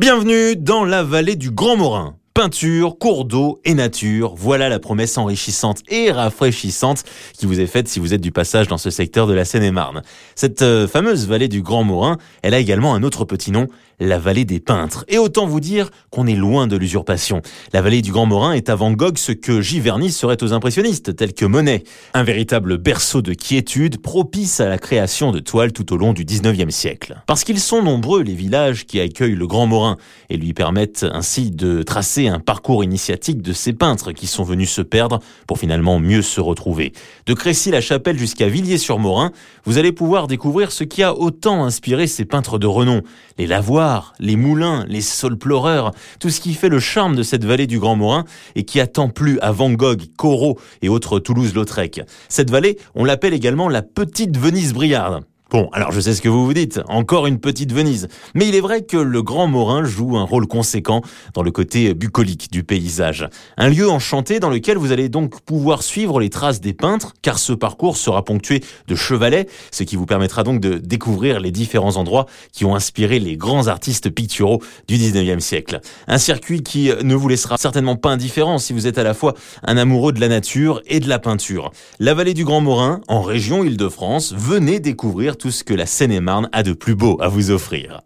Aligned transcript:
Bienvenue 0.00 0.56
dans 0.56 0.86
la 0.86 1.02
vallée 1.02 1.36
du 1.36 1.50
Grand 1.50 1.76
Morin. 1.76 2.16
Peinture, 2.40 2.96
cours 2.98 3.26
d'eau 3.26 3.60
et 3.66 3.74
nature, 3.74 4.32
voilà 4.34 4.70
la 4.70 4.78
promesse 4.78 5.18
enrichissante 5.18 5.82
et 5.90 6.10
rafraîchissante 6.10 7.04
qui 7.36 7.44
vous 7.44 7.60
est 7.60 7.66
faite 7.66 7.86
si 7.86 8.00
vous 8.00 8.14
êtes 8.14 8.22
du 8.22 8.32
passage 8.32 8.66
dans 8.66 8.78
ce 8.78 8.88
secteur 8.88 9.26
de 9.26 9.34
la 9.34 9.44
Seine-et-Marne. 9.44 10.00
Cette 10.36 10.62
euh, 10.62 10.88
fameuse 10.88 11.28
vallée 11.28 11.48
du 11.48 11.60
Grand 11.60 11.84
Morin, 11.84 12.16
elle 12.40 12.54
a 12.54 12.58
également 12.58 12.94
un 12.94 13.02
autre 13.02 13.26
petit 13.26 13.50
nom, 13.50 13.66
la 13.98 14.18
vallée 14.18 14.46
des 14.46 14.58
peintres. 14.58 15.04
Et 15.08 15.18
autant 15.18 15.46
vous 15.46 15.60
dire 15.60 15.90
qu'on 16.08 16.26
est 16.26 16.34
loin 16.34 16.66
de 16.66 16.78
l'usurpation. 16.78 17.42
La 17.74 17.82
vallée 17.82 18.00
du 18.00 18.10
Grand 18.10 18.24
Morin 18.24 18.52
est 18.52 18.70
à 18.70 18.74
Van 18.74 18.92
Gogh 18.92 19.18
ce 19.18 19.32
que 19.32 19.60
Giverny 19.60 20.10
serait 20.10 20.42
aux 20.42 20.54
impressionnistes, 20.54 21.14
tels 21.14 21.34
que 21.34 21.44
Monet. 21.44 21.84
Un 22.14 22.22
véritable 22.22 22.78
berceau 22.78 23.20
de 23.20 23.34
quiétude 23.34 24.00
propice 24.00 24.60
à 24.60 24.68
la 24.70 24.78
création 24.78 25.30
de 25.30 25.40
toiles 25.40 25.72
tout 25.72 25.92
au 25.92 25.98
long 25.98 26.14
du 26.14 26.24
19e 26.24 26.70
siècle. 26.70 27.20
Parce 27.26 27.44
qu'ils 27.44 27.60
sont 27.60 27.82
nombreux 27.82 28.22
les 28.22 28.34
villages 28.34 28.86
qui 28.86 28.98
accueillent 28.98 29.34
le 29.34 29.46
Grand 29.46 29.66
Morin 29.66 29.98
et 30.30 30.38
lui 30.38 30.54
permettent 30.54 31.04
ainsi 31.12 31.50
de 31.50 31.82
tracer 31.82 32.29
un 32.30 32.40
parcours 32.40 32.82
initiatique 32.84 33.42
de 33.42 33.52
ces 33.52 33.72
peintres 33.72 34.12
qui 34.12 34.26
sont 34.26 34.44
venus 34.44 34.70
se 34.70 34.82
perdre 34.82 35.20
pour 35.46 35.58
finalement 35.58 35.98
mieux 35.98 36.22
se 36.22 36.40
retrouver. 36.40 36.92
De 37.26 37.34
Crécy-la-Chapelle 37.34 38.18
jusqu'à 38.18 38.48
Villiers-sur-Morin, 38.48 39.32
vous 39.64 39.78
allez 39.78 39.92
pouvoir 39.92 40.26
découvrir 40.26 40.72
ce 40.72 40.84
qui 40.84 41.02
a 41.02 41.14
autant 41.14 41.64
inspiré 41.64 42.06
ces 42.06 42.24
peintres 42.24 42.58
de 42.58 42.66
renom. 42.66 43.02
Les 43.38 43.46
lavoirs, 43.46 44.12
les 44.18 44.36
moulins, 44.36 44.84
les 44.88 45.00
sols 45.00 45.38
pleureurs, 45.38 45.92
tout 46.18 46.30
ce 46.30 46.40
qui 46.40 46.54
fait 46.54 46.68
le 46.68 46.80
charme 46.80 47.16
de 47.16 47.22
cette 47.22 47.44
vallée 47.44 47.66
du 47.66 47.78
Grand 47.78 47.96
Morin 47.96 48.24
et 48.54 48.64
qui 48.64 48.80
attend 48.80 49.08
plus 49.08 49.38
à 49.40 49.52
Van 49.52 49.70
Gogh, 49.70 50.02
Corot 50.16 50.58
et 50.82 50.88
autres 50.88 51.18
Toulouse-Lautrec. 51.18 52.02
Cette 52.28 52.50
vallée, 52.50 52.78
on 52.94 53.04
l'appelle 53.04 53.34
également 53.34 53.68
la 53.68 53.82
petite 53.82 54.38
Venise 54.38 54.72
briarde. 54.72 55.24
Bon, 55.50 55.68
alors 55.72 55.90
je 55.90 55.98
sais 55.98 56.14
ce 56.14 56.22
que 56.22 56.28
vous 56.28 56.46
vous 56.46 56.54
dites, 56.54 56.80
encore 56.86 57.26
une 57.26 57.40
petite 57.40 57.72
Venise. 57.72 58.06
Mais 58.36 58.46
il 58.46 58.54
est 58.54 58.60
vrai 58.60 58.82
que 58.82 58.96
le 58.96 59.20
Grand 59.20 59.48
Morin 59.48 59.82
joue 59.82 60.16
un 60.16 60.22
rôle 60.22 60.46
conséquent 60.46 61.02
dans 61.34 61.42
le 61.42 61.50
côté 61.50 61.92
bucolique 61.92 62.52
du 62.52 62.62
paysage. 62.62 63.28
Un 63.56 63.68
lieu 63.68 63.90
enchanté 63.90 64.38
dans 64.38 64.48
lequel 64.48 64.78
vous 64.78 64.92
allez 64.92 65.08
donc 65.08 65.40
pouvoir 65.40 65.82
suivre 65.82 66.20
les 66.20 66.30
traces 66.30 66.60
des 66.60 66.72
peintres, 66.72 67.14
car 67.20 67.40
ce 67.40 67.52
parcours 67.52 67.96
sera 67.96 68.24
ponctué 68.24 68.62
de 68.86 68.94
chevalets, 68.94 69.48
ce 69.72 69.82
qui 69.82 69.96
vous 69.96 70.06
permettra 70.06 70.44
donc 70.44 70.60
de 70.60 70.74
découvrir 70.78 71.40
les 71.40 71.50
différents 71.50 71.96
endroits 71.96 72.26
qui 72.52 72.64
ont 72.64 72.76
inspiré 72.76 73.18
les 73.18 73.36
grands 73.36 73.66
artistes 73.66 74.08
picturaux 74.08 74.62
du 74.86 74.98
19e 74.98 75.40
siècle. 75.40 75.80
Un 76.06 76.18
circuit 76.18 76.62
qui 76.62 76.92
ne 77.02 77.14
vous 77.16 77.26
laissera 77.26 77.56
certainement 77.56 77.96
pas 77.96 78.10
indifférent 78.10 78.58
si 78.58 78.72
vous 78.72 78.86
êtes 78.86 78.98
à 78.98 79.02
la 79.02 79.14
fois 79.14 79.34
un 79.64 79.76
amoureux 79.76 80.12
de 80.12 80.20
la 80.20 80.28
nature 80.28 80.80
et 80.86 81.00
de 81.00 81.08
la 81.08 81.18
peinture. 81.18 81.72
La 81.98 82.14
vallée 82.14 82.34
du 82.34 82.44
Grand 82.44 82.60
Morin, 82.60 83.00
en 83.08 83.20
région 83.20 83.64
Île-de-France, 83.64 84.32
venez 84.36 84.78
découvrir 84.78 85.38
tout 85.40 85.50
ce 85.50 85.64
que 85.64 85.72
la 85.72 85.86
Seine-et-Marne 85.86 86.50
a 86.52 86.62
de 86.62 86.74
plus 86.74 86.94
beau 86.94 87.16
à 87.22 87.28
vous 87.28 87.50
offrir. 87.50 88.02